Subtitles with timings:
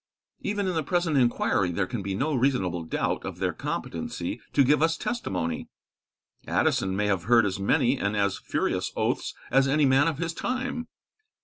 [0.39, 4.63] Even in the present inquiry there can be no reasonable doubt of their competency to
[4.63, 5.67] give us testimony.
[6.47, 10.33] Addison may have heard as many and as furious oaths as any man of his
[10.33, 10.87] time.